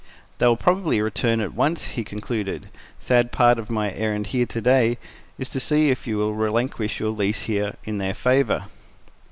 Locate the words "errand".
3.93-4.25